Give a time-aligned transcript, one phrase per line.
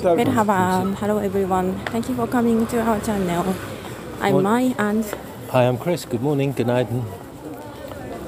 [0.00, 1.74] Merhaba, hello everyone.
[1.92, 3.54] Thank you for coming to our channel.
[4.22, 5.04] I'm Mai and
[5.50, 6.06] Hi, I'm Chris.
[6.06, 6.52] Good morning.
[6.52, 6.88] Good night.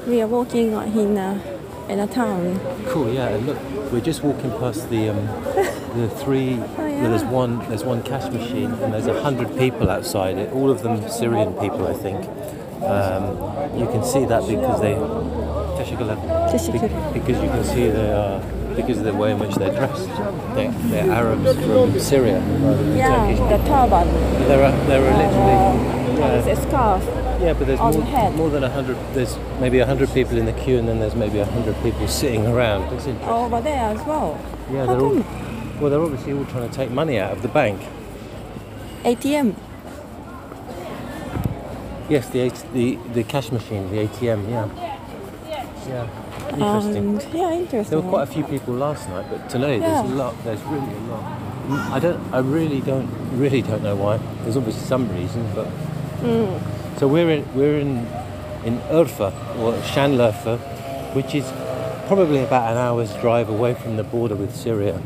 [0.07, 1.41] we are walking in a,
[1.89, 2.61] in a town.
[2.89, 3.11] Cool.
[3.15, 3.29] Yeah.
[3.29, 3.57] and Look,
[3.91, 5.27] we're just walking past the um,
[5.97, 6.57] the three.
[6.77, 7.61] well, there's one.
[7.71, 10.53] There's one cash machine, and there's a hundred people outside it.
[10.53, 12.21] All of them Syrian people, I think.
[12.85, 14.97] Um, you can see that because they.
[15.79, 16.17] Teşekkürler.
[16.51, 16.81] Teşekkür.
[16.83, 18.41] Be- Because you can see they are
[18.77, 20.09] because of the way in which they're dressed.
[20.55, 23.39] They, they're Arabs from Syria rather than Yeah, Turkish.
[23.39, 24.09] the turban.
[24.49, 26.21] They're they're Uh, literally.
[26.21, 27.05] what is a scarf?
[27.41, 28.97] Yeah, but there's more, the more than a hundred.
[29.13, 32.07] There's maybe a hundred people in the queue, and then there's maybe a hundred people
[32.09, 32.83] sitting around.
[32.95, 33.29] It's interesting.
[33.29, 34.39] Oh, over there as well.
[34.73, 35.25] yeah, how they're all.
[35.81, 37.81] Well, they're obviously all trying to take money out of the bank.
[39.05, 39.55] ATM.
[42.09, 44.49] Yes, the the the cash machine, the ATM.
[44.49, 44.69] Yeah.
[45.89, 46.09] Yeah.
[46.55, 46.97] Interesting.
[46.97, 47.91] And yeah, interesting.
[47.91, 50.35] there were quite a few people last night, but today there's a lot.
[50.45, 51.41] There's really a lot.
[51.93, 52.21] I don't.
[52.35, 53.09] I really don't.
[53.39, 54.19] Really don't know why.
[54.43, 55.67] There's obviously some reason, but.
[56.21, 56.99] Mm.
[56.99, 58.07] So we're in we're in
[58.65, 60.59] in Urfa or Şanlıurfa,
[61.15, 61.45] which is
[62.07, 65.01] probably about an hour's drive away from the border with Syria,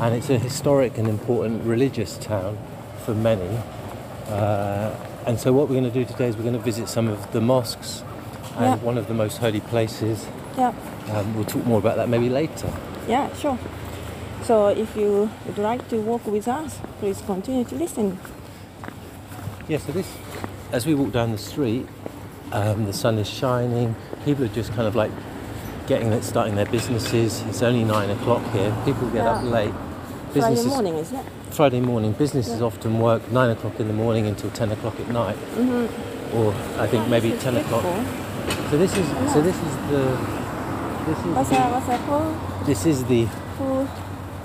[0.00, 2.56] and it's a historic and important religious town
[3.04, 3.58] for many.
[4.28, 4.94] Uh,
[5.26, 7.32] and so what we're going to do today is we're going to visit some of
[7.32, 8.02] the mosques
[8.56, 8.76] and Yeah.
[8.76, 10.26] one of the most holy places.
[10.56, 10.72] Yeah,
[11.12, 12.68] Um, we'll talk more about that maybe later.
[13.08, 13.58] yeah, sure.
[14.44, 18.18] So if you would like to walk with us, please continue to listen.
[19.68, 20.06] Yeah, so this,
[20.72, 21.86] as we walk down the street,
[22.52, 23.96] um, the sun is shining.
[24.24, 25.10] People are just kind of like
[25.86, 27.42] getting it, starting their businesses.
[27.48, 28.74] It's only nine o'clock here.
[28.84, 29.50] People get up Yeah.
[29.50, 29.74] late.
[30.32, 31.24] Friday morning, isn't it?
[31.50, 32.12] Friday morning.
[32.12, 36.36] Businesses often work nine o'clock in the morning until ten o'clock at night, Mm-hmm.
[36.36, 36.52] or
[36.82, 37.84] I think maybe It's ten o'clock.
[38.70, 40.18] So this is so this is the
[41.06, 42.66] this is What's the, that, what's that called?
[42.66, 43.24] this is the
[43.58, 43.88] Who-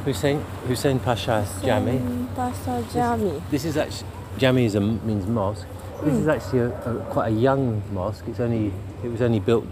[0.06, 2.00] Hussein Hussein Pasha's Jami.
[2.36, 3.42] Pastor Jami.
[3.52, 4.08] This is actually
[4.38, 5.68] Jami is a, means mosque.
[6.04, 6.22] This Hmm.
[6.22, 8.24] is actually a, a, quite a young mosque.
[8.28, 8.72] It's only
[9.04, 9.66] it was only built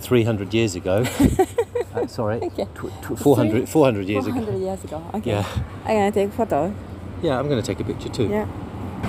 [0.00, 1.04] 300 years ago.
[1.94, 2.66] uh, sorry, Okay.
[2.74, 4.58] tw- tw- 400, 400 years 400 ago.
[4.58, 5.02] years ago.
[5.14, 5.30] Okay.
[5.30, 5.46] Yeah,
[5.86, 6.74] I'm gonna take a photo.
[7.22, 7.38] yeah.
[7.38, 8.28] I'm going to take a picture too.
[8.28, 8.46] Yeah.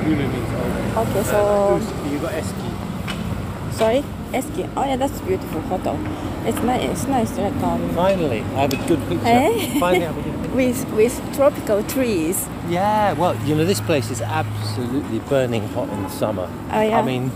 [0.04, 1.08] Ulu means old.
[1.08, 1.80] Okay, so
[2.10, 3.76] you got Eski.
[3.78, 4.66] sorry, Eski.
[4.78, 5.98] Oh yeah, that's a beautiful photo.
[6.46, 6.90] It's nice.
[6.90, 7.38] It's nice.
[7.38, 9.26] Like um, Finally, I have a good picture.
[9.28, 9.80] Eh?
[9.80, 10.56] Finally, I have a good picture.
[10.56, 12.48] with with tropical trees.
[12.70, 16.48] Yeah, well, you know, this place is absolutely burning hot in the summer.
[16.72, 17.00] Oh, yeah?
[17.00, 17.32] I mean,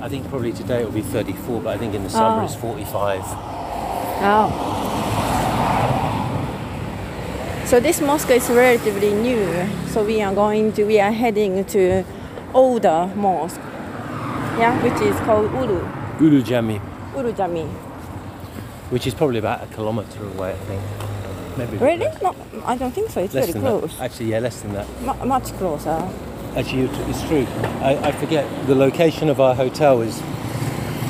[0.00, 2.44] I think probably today it will be 34, but I think in the summer Oh.
[2.44, 3.20] it's 45.
[4.22, 4.50] Oh.
[7.66, 9.68] So this mosque is relatively new.
[9.88, 12.04] So we are going to we are heading to
[12.54, 13.60] older mosque.
[14.58, 15.82] Yeah, which is called Ulu.
[16.20, 16.80] Ulu Jami,
[17.16, 17.64] Ulu Jami.
[18.90, 20.82] which is probably about a kilometre away, I think.
[21.58, 21.98] Maybe Really?
[22.04, 22.20] less.
[22.22, 22.34] No,
[22.66, 23.20] I don't think so.
[23.22, 23.96] It's Less very close.
[23.96, 24.04] that.
[24.04, 24.86] Actually, yeah, less than that.
[25.02, 26.06] Mu- much closer.
[26.56, 27.46] Actually, it's true.
[27.82, 30.20] I, I forget the location of our hotel is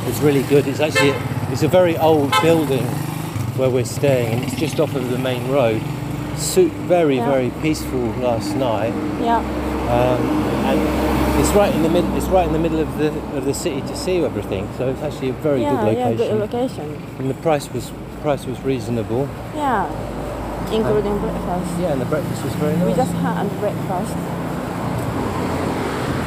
[0.08, 0.66] is really good.
[0.68, 1.14] It's actually
[1.52, 2.84] it's a very old building
[3.58, 5.80] where we're staying, and it's just off of the main road.
[6.36, 7.30] Su- very Yeah.
[7.30, 9.38] very peaceful last night, Yeah.
[9.38, 10.20] um,
[10.70, 10.80] and
[11.38, 12.04] it's right in the mid.
[12.16, 14.68] It's right in the middle of the of the city to see everything.
[14.78, 17.02] So it's actually a very yeah, good yeah, location, good location.
[17.18, 17.92] and the price was
[18.22, 19.28] price was reasonable.
[19.54, 19.86] Yeah,
[20.72, 21.80] including breakfast.
[21.80, 22.86] Yeah, and the breakfast was very nice.
[22.86, 24.16] We just had breakfast.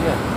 [0.06, 0.36] yeah.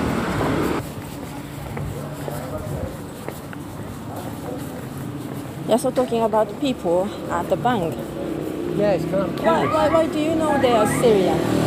[5.69, 7.95] Yeah, so talking about people at the bank.
[8.77, 11.62] Yeah, it's kind of Why, why, why do you know they are Syrian?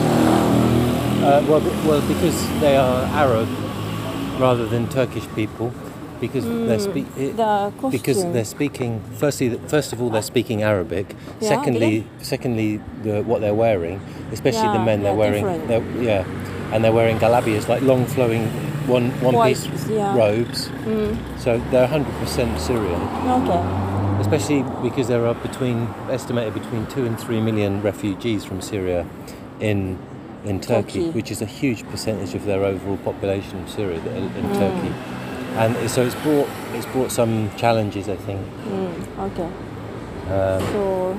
[1.36, 3.50] Uh, well, well, because they are Arab
[4.40, 5.74] rather than Turkish people,
[6.22, 9.02] because they're speak Mm, The because they're speaking.
[9.18, 11.14] Firstly, first of all, they're speaking Arabic.
[11.42, 14.00] Yeah, secondly, secondly, the, what they're wearing,
[14.32, 16.24] especially the men, they're wearing, they're, yeah,
[16.72, 18.48] and they're wearing galabias, like long flowing
[18.88, 20.16] one one White, piece yeah.
[20.16, 20.70] robes.
[20.88, 23.02] Mm, So they're 100% Syrian,
[23.42, 24.22] okay.
[24.22, 29.06] especially because there are between estimated between two and three million refugees from Syria
[29.60, 30.00] in
[30.46, 31.10] in Turkey, Turkey.
[31.12, 34.54] which is a huge percentage of their overall population of Syria in Mm.
[34.60, 34.94] Turkey,
[35.58, 38.42] and so it's brought it's brought some challenges, I think.
[38.70, 39.50] Mm, okay.
[40.34, 41.18] Um, So,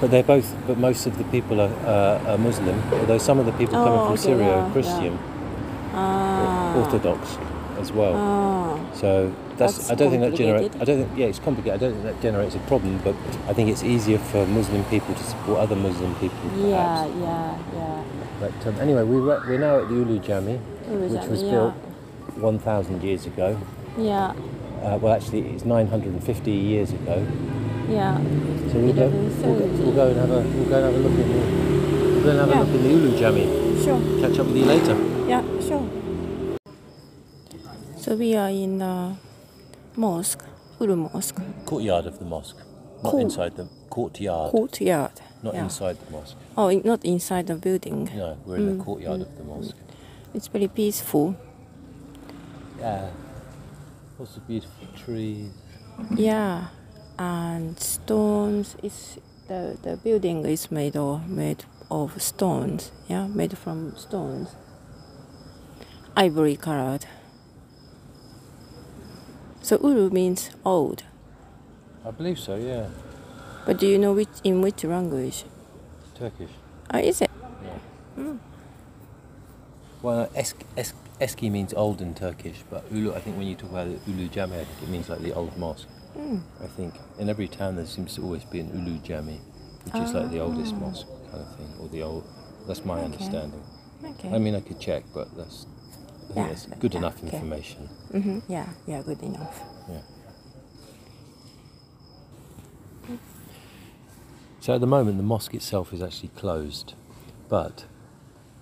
[0.00, 3.46] but they're both, but most of the people are, uh, are Muslim, although some of
[3.46, 5.18] the people coming Oh, from okay, Syria yeah, are Christian,
[5.94, 6.76] ah.
[6.76, 7.38] Orthodox
[7.80, 8.14] as well.
[8.16, 8.76] Ah.
[8.94, 10.74] So that's, That's I don't think that generates.
[10.80, 11.74] I don't think yeah, it's complicated.
[11.74, 13.14] I don't think that generates a problem, but
[13.48, 16.38] I think it's easier for Muslim people to support other Muslim people.
[16.56, 18.01] Yeah, yeah, yeah.
[18.42, 20.58] But um, anyway, we re- we're now at the Ulu Jami,
[20.88, 21.50] Ulu which Jami, was yeah.
[21.52, 21.74] built
[22.42, 23.56] 1,000 years ago.
[23.96, 24.32] Yeah,
[24.82, 27.24] Uh, well, actually, it's 950 years ago.
[27.88, 28.16] yeah.
[28.18, 30.98] So we'll go, we'll go, we'll go and have a we'll go and have a
[30.98, 32.14] look at it.
[32.14, 32.58] We'll go and have Yeah.
[32.58, 33.46] a look in the Ulu Jami.
[33.84, 34.00] Sure.
[34.20, 34.96] Catch up with you later.
[35.28, 35.88] Yeah, sure.
[37.96, 39.14] So we are in the
[39.94, 40.42] mosque,
[40.80, 42.56] Ulu Mosque, Courtyard of the mosque.
[43.04, 43.22] Not Court.
[43.22, 44.50] inside the courtyard.
[44.50, 45.20] courtyard.
[45.42, 45.64] Not yeah.
[45.64, 46.36] inside the mosque.
[46.56, 48.08] Oh, not inside the building.
[48.14, 48.78] No, we're in Mm.
[48.78, 49.76] the courtyard of the mosque.
[50.34, 51.34] It's very peaceful.
[52.78, 53.10] Yeah.
[54.18, 55.50] Lots of beautiful trees.
[56.16, 56.68] Yeah,
[57.18, 58.76] and stones.
[58.82, 59.18] Is
[59.48, 62.92] the the building is made of made of stones.
[63.08, 64.54] Yeah, made from stones.
[66.16, 67.06] Ivory colored.
[69.62, 71.04] So uru means old.
[72.04, 72.86] I believe so, yeah.
[73.64, 75.44] But do you know which in which language?
[76.14, 76.50] Turkish.
[76.92, 77.30] Oh, is it?
[78.16, 78.32] Yeah.
[80.02, 83.70] Well, esk, esk, eski means old in Turkish, but ulu, I think when you talk
[83.70, 85.86] about the ulu jami, I think it means like the old mosque.
[86.18, 86.40] Mm.
[86.62, 89.40] I think in every town there seems to always be an ulu jami,
[89.84, 90.80] which is like the oldest Ah.
[90.80, 92.24] mosque kind of thing, or the old.
[92.66, 93.04] That's my Okay.
[93.04, 93.62] understanding.
[94.04, 94.34] Okay.
[94.34, 95.66] I mean, I could check, but that's,
[96.30, 97.36] I think Yeah, that's good yeah, enough okay.
[97.36, 97.88] information.
[98.10, 99.62] hmm Yeah, yeah, good enough.
[99.88, 100.00] Yeah.
[104.62, 106.94] So at the moment, the mosque itself is actually closed,
[107.48, 107.84] but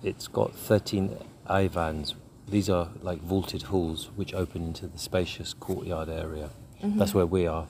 [0.01, 1.15] it's got 13
[1.45, 2.15] ivans.
[2.47, 6.49] These are like vaulted halls which open into the spacious courtyard area.
[6.81, 7.67] That's where we are.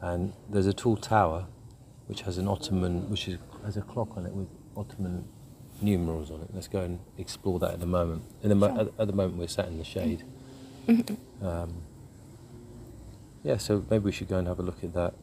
[0.00, 1.46] And there's a tall tower
[2.08, 5.28] which has an Ottoman, which is, has a clock on it with Ottoman
[5.80, 6.48] numerals on it.
[6.52, 8.22] Let's go and explore that at the moment.
[8.42, 8.80] In the mo- Sure.
[8.80, 10.24] at, at the moment, we're sat in the shade.
[11.40, 11.74] Um,
[13.44, 15.14] yeah, so maybe we should go and have a look at that.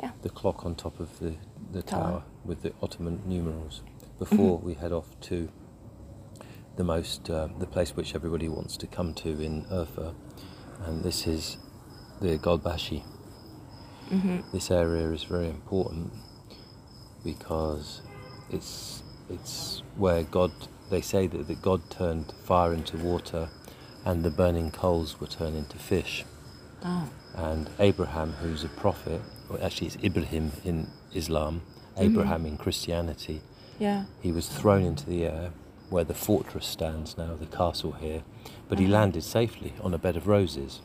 [0.00, 0.10] Yeah.
[0.22, 1.36] The clock on top of the,
[1.72, 2.02] the tower.
[2.02, 2.22] Tower.
[2.44, 3.82] with the Ottoman numerals
[4.18, 5.48] before we head off to
[6.76, 10.14] the most uh, the place which everybody wants to come to in Urfa,
[10.84, 11.58] and this is
[12.20, 13.02] the Golbashi.
[14.08, 16.12] hmm This area is very important
[17.24, 18.02] because
[18.50, 20.52] it's it's where God
[20.90, 23.48] they say that, that God turned fire into water
[24.04, 26.24] and the burning coals were turned into fish.
[26.84, 27.08] Oh.
[27.34, 29.20] And Abraham, who's a prophet,
[29.60, 31.62] actually it's Ibrahim in Islam,
[31.96, 33.42] Abraham in Christianity,
[33.78, 34.04] Yeah.
[34.20, 35.50] he was thrown into the air
[35.90, 38.22] where the fortress stands now, the castle here,
[38.68, 40.80] but he landed safely on a bed of roses.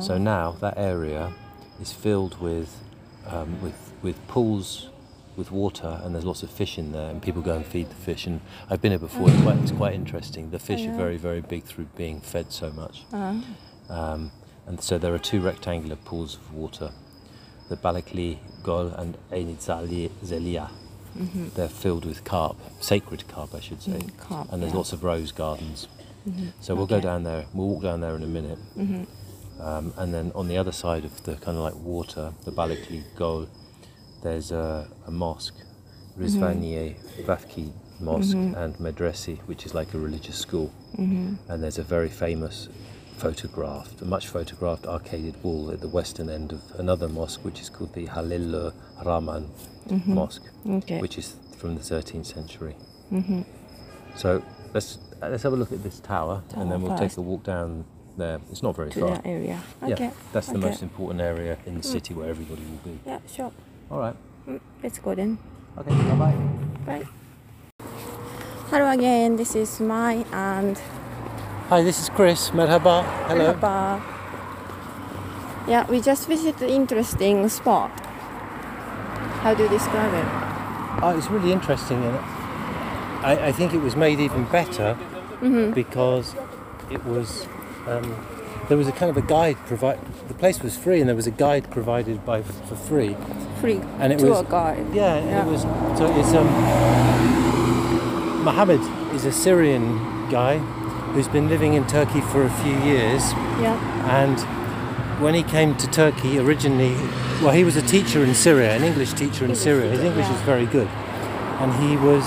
[0.00, 0.18] So Oh.
[0.18, 1.32] now that area
[1.80, 2.80] is filled with,
[3.26, 4.90] um, with, with pools
[5.36, 7.94] with water, and there's lots of fish in there, and people go and feed the
[7.94, 8.26] fish.
[8.26, 10.50] And I've been here before; it's quite, it's quite interesting.
[10.50, 10.92] The fish yeah.
[10.92, 13.04] are very, very big through being fed so much.
[13.12, 13.40] Uh,
[13.88, 14.32] Um,
[14.66, 16.90] and so there are two rectangular pools of water,
[17.68, 20.70] the Balakli Gol and Ein Zali- Zelia.
[21.16, 21.52] mhm.
[21.54, 23.92] They're filled with carp, sacred carp, I should say.
[23.98, 24.78] Mm, carp, and there's yeah.
[24.78, 25.88] lots of rose gardens.
[26.28, 26.52] Mhm.
[26.60, 27.46] So we'll go down there.
[27.54, 28.58] We'll walk down there in a minute.
[28.76, 29.06] Mhm.
[29.60, 33.02] Um, and then on the other side of the kind of like water, the Balakli
[33.16, 33.48] Gol,
[34.22, 35.56] there's a, a mosque,
[36.18, 36.94] Rizvaniye
[37.26, 38.56] Vafki Mosque Mhm.
[38.56, 40.70] and Medresi, which is like a religious school.
[40.96, 41.38] Mhm.
[41.48, 42.68] And there's a very famous
[43.18, 47.68] photographed, a much photographed arcaded wall at the western end of another mosque, which is
[47.68, 48.72] called the Halil
[49.04, 49.50] Rahman
[49.88, 50.06] Mhm.
[50.06, 51.00] Mosque, Okay.
[51.00, 52.76] which is from the 13th century.
[53.12, 53.44] Mhm.
[54.16, 54.42] So
[54.74, 57.02] let's let's have a look at this tower, Tower and then we'll first.
[57.16, 57.84] take a walk down
[58.16, 58.38] there.
[58.52, 59.10] It's not very To far.
[59.10, 59.58] that area.
[59.82, 60.04] Okay.
[60.04, 60.68] Yeah, that's the okay.
[60.68, 62.98] most important area in the city where everybody will be.
[63.04, 63.50] Yeah, sure.
[63.90, 64.14] All right.
[64.46, 65.38] Mm, let's go then.
[65.76, 65.90] Okay.
[65.90, 66.36] Bye bye.
[66.86, 67.06] Bye.
[68.70, 69.36] Hello again.
[69.36, 70.76] This is Mai and
[71.68, 72.50] Hi, this is Chris.
[72.50, 73.04] Merhaba.
[73.26, 73.52] Hello.
[73.54, 74.02] Merhaba.
[75.68, 77.90] Yeah, we just visited an interesting spot.
[79.42, 80.24] How do you describe it?
[81.02, 82.16] Oh, it's really interesting, and
[83.24, 84.96] I, I think it was made even better
[85.40, 85.72] Mm-hmm.
[85.72, 86.34] because
[86.90, 87.46] it was
[87.86, 88.02] um,
[88.68, 90.00] there was a kind of a guide provide.
[90.26, 93.14] The place was free, and there was a guide provided by for free.
[93.60, 94.84] Free And it tour was- guide.
[94.92, 95.46] Yeah, Yeah.
[95.46, 95.62] it was.
[95.96, 96.48] So it's um,
[98.42, 98.80] Mohammed
[99.14, 100.58] is a Syrian guy
[101.12, 103.22] who's been living in Turkey for a few years,
[103.60, 103.76] Yeah.
[104.22, 104.38] and
[105.20, 106.94] when he came to Turkey originally,
[107.42, 109.90] well, he was a teacher in Syria, an English teacher in English Syria.
[109.90, 110.36] His English yeah.
[110.36, 110.88] is very good,
[111.60, 112.24] and he was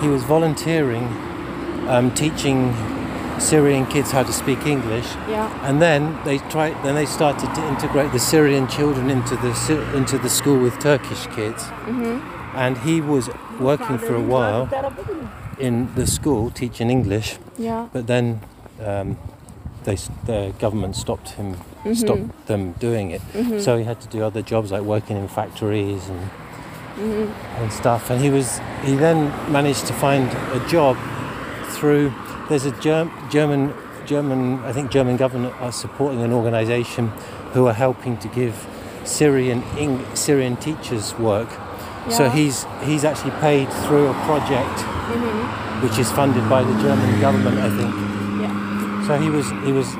[0.00, 1.04] he was volunteering,
[1.88, 2.74] um, teaching
[3.38, 5.06] Syrian kids how to speak English.
[5.28, 5.68] Yeah.
[5.68, 6.74] And then they tried.
[6.82, 9.52] Then they started to integrate the Syrian children into the
[9.94, 11.62] into the school with Turkish kids.
[11.64, 12.56] Mm-hmm.
[12.56, 14.68] And he was working for a while
[15.58, 17.86] in the school teaching English, Yeah.
[17.92, 18.40] but then
[18.84, 19.16] um,
[19.84, 21.96] they the government stopped him Mhm.
[21.96, 23.20] stopped them doing it.
[23.34, 23.60] Mhm.
[23.60, 26.20] So he had to do other jobs like working in factories and
[26.96, 27.28] Mhm.
[27.60, 28.10] and stuff.
[28.10, 30.96] And he was he then managed to find a job
[31.70, 32.12] through
[32.48, 33.72] there's a Germ, German
[34.06, 37.10] German I think German government are supporting an organisation
[37.54, 38.54] who are helping to give
[39.04, 41.48] Syrian Eng, Syrian teachers work
[42.10, 45.86] So he's he's actually paid through a project mm-hmm.
[45.86, 47.94] which is funded by the German government, I think.
[48.42, 49.06] Yeah.
[49.06, 49.94] So he was he was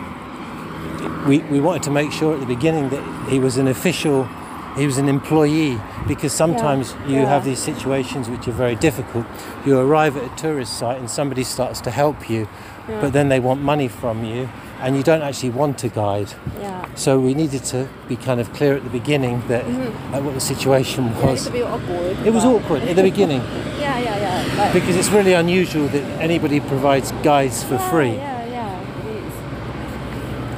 [1.26, 4.28] we, we wanted to make sure at the beginning that he was an official
[4.76, 5.78] he was an employee
[6.08, 7.26] because sometimes you yeah.
[7.26, 9.26] have these situations which are very difficult.
[9.66, 12.48] You arrive at a tourist site and somebody starts to help you,
[12.88, 13.00] Yeah.
[13.00, 14.48] but then they want money from you
[14.82, 16.32] and you don't actually want a guide.
[16.58, 16.94] Yeah.
[16.94, 20.40] So we needed to be kind of clear at the beginning that uh, what the
[20.40, 21.46] situation was.
[21.46, 22.18] a bit awkward.
[22.26, 23.40] It was awkward at the beginning
[23.80, 24.72] Yeah, yeah, yeah.
[24.72, 28.12] Because it's really unusual that anybody provides guides for yeah, free.
[28.12, 29.16] Yeah, yeah, it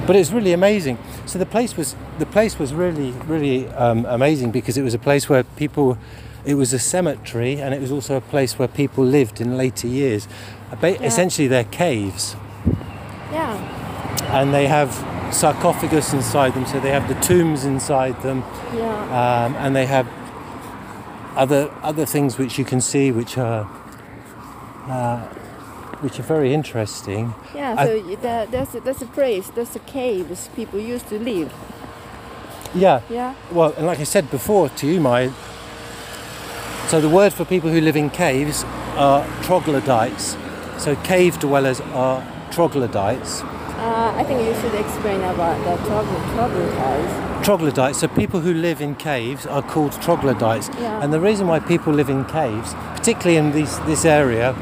[0.01, 0.07] is.
[0.07, 0.99] But it's really amazing.
[1.27, 4.99] So the place was the place was really really um, amazing because it was a
[4.99, 5.97] place where people.
[6.47, 9.87] It was a cemetery and it was also a place where people lived in later
[9.89, 10.29] years.
[10.79, 11.07] Ba- Yeah.
[11.07, 12.37] Essentially, they're caves
[13.33, 13.57] Yeah.
[14.35, 14.91] And they have
[15.33, 18.43] sarcophagus inside them, so they have the tombs inside them,
[18.75, 19.45] Yeah.
[19.47, 20.07] um, and they have
[21.37, 23.67] other other things which you can see which are
[24.89, 25.19] uh,
[26.03, 27.35] which are very interesting.
[27.55, 28.01] Yeah, I- so
[28.51, 31.53] there's a, there's a place, there's a caves people used to live.
[32.75, 33.01] Yeah.
[33.09, 33.35] Yeah.
[33.53, 35.31] Well, and like I said before to you, my
[36.89, 38.65] so the word for people who live in caves
[38.97, 40.37] are troglodytes.
[40.79, 43.43] So cave dwellers are troglodytes.
[43.85, 47.45] Uh, I think you should explain about the troglodytes.
[47.45, 47.99] Troglodytes.
[48.01, 50.71] So people who live in caves are called troglodytes.
[50.81, 51.03] Yeah.
[51.03, 54.57] And the reason why people live in caves, particularly in this this area,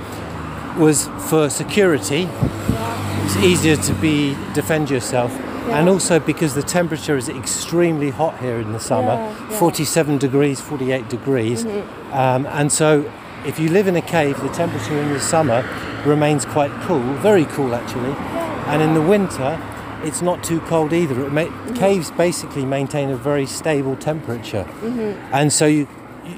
[0.76, 2.22] was for security.
[2.22, 3.24] Yeah.
[3.24, 5.30] It's easier to be defend yourself.
[5.30, 5.78] Yeah.
[5.78, 9.58] And also because the temperature is extremely hot here in the summer, Yeah, yeah.
[9.58, 11.64] 47 degrees, 48 degrees.
[11.64, 12.12] Mm-hmm.
[12.12, 13.08] Um, and so
[13.46, 15.62] if you live in a cave, the temperature in the summer
[16.04, 18.16] remains quite cool, very cool actually.
[18.66, 19.60] And in the winter,
[20.04, 21.24] it's not too cold either.
[21.26, 21.74] It ma- Mm-hmm.
[21.74, 24.64] Caves basically maintain a very stable temperature.
[24.64, 25.34] Mm-hmm.
[25.34, 25.86] And so you,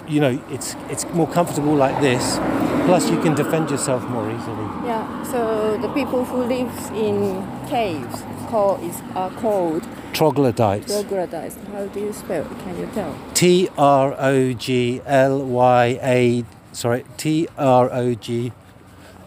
[0.09, 2.38] you- know, it's, it's more comfortable like this.
[2.87, 4.64] Plus you can defend yourself more easily.
[4.87, 5.23] Yeah.
[5.25, 10.93] So the people who live in caves call is are called Troglodytes.
[10.93, 11.57] troglodytes.
[11.73, 12.43] How do you spell?
[12.45, 12.59] it?
[12.61, 13.16] Can you tell?
[13.33, 18.52] T R O G L Y A sorry T R O G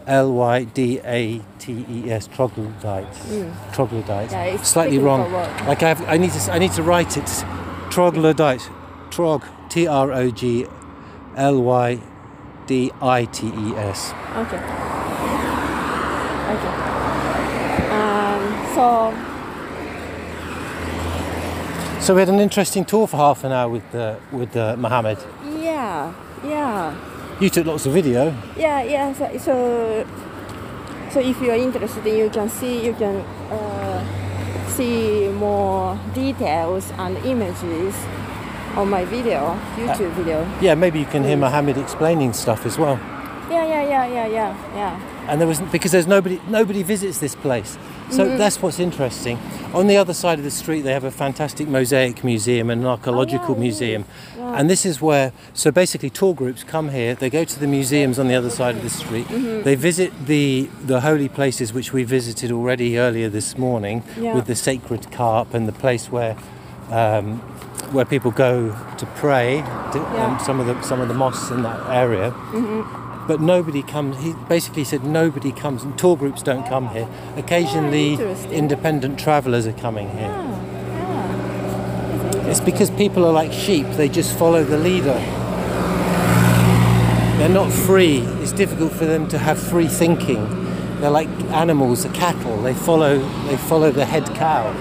[0.08, 3.28] L Y D A T E S troglodytes.
[3.72, 4.32] Troglodytes.
[4.32, 5.30] Yeah, slightly wrong.
[5.66, 7.44] like I have I need to I need to write it.
[7.90, 8.68] Troglodytes.
[9.10, 9.44] Trog.
[9.68, 10.66] T R O G
[11.36, 12.00] L Y
[12.66, 14.12] D I T E S.
[14.34, 14.56] Okay.
[16.54, 16.74] Okay.
[17.92, 19.14] Um, so
[22.00, 25.18] so we had an interesting tour for half an hour with uh, with uh, Mohammed.
[25.44, 27.17] Yeah, yeah.
[27.40, 29.12] You took lots of video Yeah, yeah.
[29.14, 30.06] So, so,
[31.10, 33.16] so if you are interested, you can see you can
[33.50, 37.94] uh, see more details and images
[38.76, 40.46] on my video, YouTube video.
[40.60, 42.98] yeah maybe you can hear Mohammed explaining stuff as well
[43.50, 45.26] Yeah, yeah, yeah, yeah, yeah, yeah.
[45.28, 47.76] and there was because there's nobody nobody visits this place
[48.10, 48.38] so Mm-hmm.
[48.38, 49.38] that's what's interesting
[49.74, 52.86] on the other side of the street they have a fantastic mosaic museum and an
[52.86, 54.04] archaeological Oh, yeah, museum
[54.36, 54.58] yeah.
[54.58, 58.18] and this is where so basically tour groups come here they go to the museums
[58.18, 59.62] on the other side of the street Mm-hmm.
[59.64, 64.34] they visit the the holy places which we visited already earlier this morning Yeah.
[64.34, 66.36] with the sacred carp and the place where
[66.90, 67.42] um,
[67.92, 69.56] where people go to pray
[69.92, 70.26] to, Yeah.
[70.26, 72.32] um, some of the some of the mosques in that area
[73.28, 74.16] but nobody comes.
[74.22, 77.06] He basically said nobody comes, and tour groups don't come here.
[77.36, 78.52] Occasionally, interesting.
[78.52, 80.28] independent travellers are coming here.
[80.28, 80.56] Yeah,
[82.32, 82.46] yeah.
[82.50, 85.20] It's because people are like sheep; they just follow the leader.
[87.36, 88.20] They're not free.
[88.42, 90.42] It's difficult for them to have free thinking.
[91.00, 92.56] They're like animals, the cattle.
[92.62, 93.18] They follow.
[93.46, 94.72] They follow the head cow.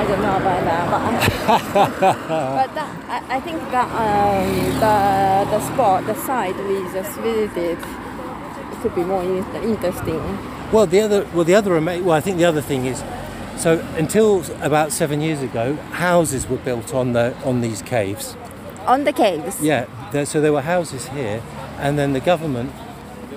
[0.00, 2.00] I don't know about that, but,
[2.58, 4.48] but that, I, I think that um,
[4.84, 10.22] the the spot, the site we just visited, it could be more in- interesting.
[10.72, 13.02] Well, the other, well, the other, well, I think the other thing is,
[13.56, 18.36] so until about seven years ago, houses were built on the on these caves.
[18.86, 19.60] On the caves.
[19.60, 21.42] Yeah, there, so there were houses here,
[21.78, 22.70] and then the government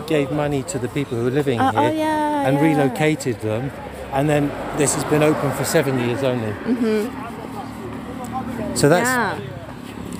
[0.07, 2.47] gave money to the people who were living Uh, here oh yeah.
[2.47, 2.63] and yeah.
[2.69, 3.71] relocated them,
[4.13, 6.51] and then this has been open for seven years only.
[6.51, 8.75] Mm-hmm.
[8.75, 9.39] So that's Yeah.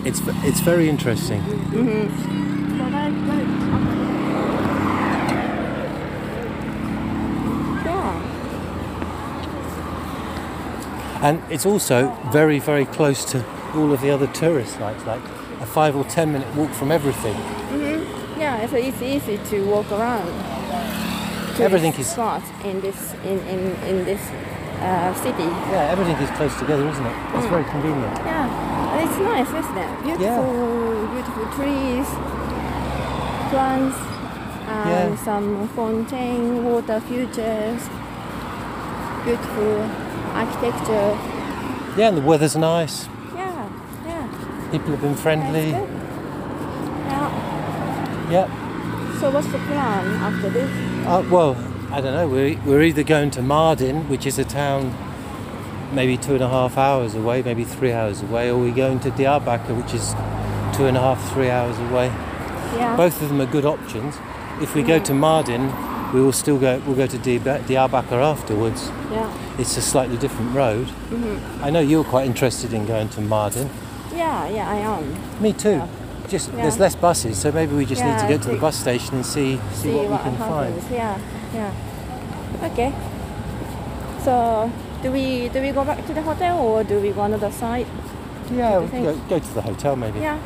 [0.05, 1.41] it's it's very interesting.
[7.86, 8.21] Yeah.
[11.21, 13.43] And it's also very, very close to
[13.75, 15.21] all of the other tourist sites, like
[15.62, 17.36] a five or ten minute walk from everything.
[17.36, 18.39] Mm-hmm.
[18.39, 20.29] Yeah, so it's easy to walk around.
[21.62, 24.22] Everything is- spot in this in in, in this
[24.82, 25.44] uh, city.
[25.72, 27.15] Yeah, everything is close together, isn't it?
[27.36, 28.15] It's very convenient.
[28.25, 29.91] Yeah, and it's nice, isn't it?
[30.03, 32.08] Beautiful, beautiful trees,
[33.51, 33.98] plants,
[34.68, 35.24] and Yeah.
[35.24, 37.82] some fountain, water features,
[39.25, 39.74] beautiful
[40.34, 41.10] architecture.
[41.98, 43.08] Yeah, and the weather's nice.
[43.36, 43.70] Yeah,
[44.08, 44.25] yeah.
[44.72, 45.70] People have been friendly.
[47.12, 47.30] Yeah.
[48.32, 48.48] Yep.
[49.20, 50.72] So what's the plan after this?
[51.05, 51.55] Uh, well,
[51.91, 52.27] I don't know.
[52.27, 54.96] We're, we're either going to Mardin, which is a town
[55.93, 59.12] maybe two and a half hours away, maybe three hours away, or we're going to
[59.12, 60.13] Diyarbakir, which is
[60.77, 62.05] two and a half, three hours away.
[62.77, 62.96] Yeah.
[62.96, 64.15] Both of them are good options.
[64.62, 66.81] If we go to Mardin, we will still go.
[66.86, 68.89] We'll go to Diyar- Diyarbakir afterwards.
[69.12, 69.34] Yeah.
[69.58, 70.88] It's a slightly different road.
[71.10, 71.39] Mhm.
[71.63, 73.67] I know you're quite interested in going to Mardin.
[74.13, 75.15] Yeah, yeah, I am.
[75.41, 75.72] Me too.
[75.72, 75.88] Yeah.
[76.31, 76.61] Just Yeah.
[76.61, 79.15] there's less buses, so maybe we just need to Yeah, get to the bus station
[79.15, 80.73] and see see, See what, what, we can find.
[80.89, 81.17] Yeah,
[81.53, 82.67] yeah.
[82.71, 82.93] Okay.
[84.23, 84.71] So
[85.03, 87.88] do we do we go back to the hotel or do we go another site?
[88.55, 90.19] Yeah, we can go, go to the hotel maybe.
[90.19, 90.39] Yeah.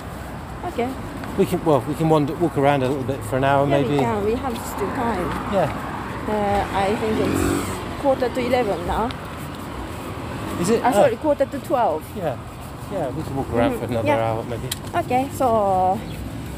[0.74, 0.90] Okay.
[1.38, 3.76] We can well we can wander, walk around a little bit for an hour Yeah,
[3.82, 3.90] maybe.
[3.98, 4.26] we can.
[4.26, 5.30] We have still time.
[5.54, 5.70] Yeah.
[6.28, 9.06] Uh, I think it's quarter to eleven now.
[10.62, 10.82] Is it?
[10.84, 12.02] Uh, Oh, sorry, quarter to twelve.
[12.18, 12.38] yeah.
[12.94, 14.32] Yeah, we can walk around Mhm, for another yeah.
[14.32, 14.68] hour maybe.
[14.96, 15.98] Okay, so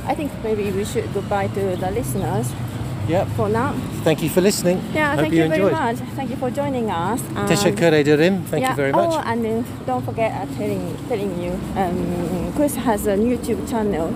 [0.07, 2.47] I think maybe we should goodbye to the listeners
[3.07, 3.27] Yep.
[3.37, 3.71] for now.
[4.03, 4.77] Thank you for listening.
[4.93, 5.97] Yeah, Hope thank you you, very much.
[6.15, 7.21] Thank you for joining us.
[7.47, 8.33] Teşekkür ederim.
[8.51, 8.71] Thank yeah.
[8.71, 9.13] you very much.
[9.15, 11.95] Oh, and uh, don't forget uh, telling telling you, um,
[12.57, 14.09] Chris has a YouTube channel.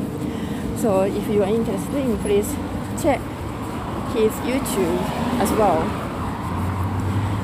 [0.82, 2.50] So if you are interested, in, please
[3.04, 3.20] check
[4.16, 5.00] his YouTube
[5.42, 5.84] as well.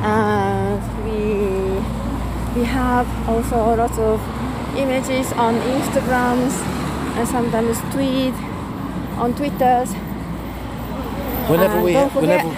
[0.03, 1.19] And we
[2.55, 4.19] we have also lots of
[4.77, 6.53] images on Instagrams
[7.17, 8.33] and sometimes tweet
[9.17, 9.93] on Twitters.
[11.49, 12.49] whenever and we whenever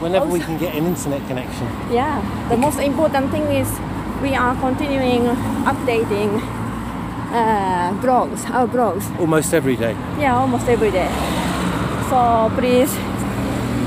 [0.00, 1.66] whenever we can get an internet connection.
[1.92, 3.68] Yeah, the most important thing is
[4.22, 5.26] we are continuing
[5.64, 6.40] updating
[7.32, 9.04] uh, blogs, our blogs.
[9.20, 9.92] Almost every day.
[10.18, 11.10] Yeah, almost every day.
[12.08, 12.92] So please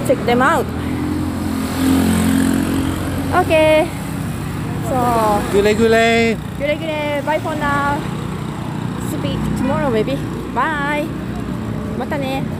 [0.07, 0.65] check them out.
[3.45, 4.00] Okay.
[4.88, 4.96] So,
[5.52, 6.36] Gule gule.
[6.58, 7.98] gure gure, bye for now.
[9.10, 10.16] Speak tomorrow maybe.
[10.54, 11.06] Bye.
[11.98, 12.59] またね。